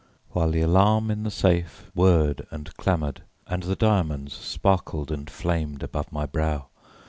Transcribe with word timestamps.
while 0.31 0.49
the 0.49 0.61
alarm 0.61 1.11
in 1.11 1.21
the 1.21 1.29
safe 1.29 1.91
whirred 1.93 2.41
and 2.49 2.75
clamoured, 2.75 3.21
and 3.45 3.61
the 3.61 3.75
diamonds 3.75 4.33
sparkled 4.33 5.11
and 5.11 5.29
flamed 5.29 5.83
above 5.83 6.11
my 6.11 6.25
brow. 6.25 6.67